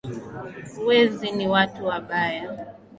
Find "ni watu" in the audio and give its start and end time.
1.31-1.85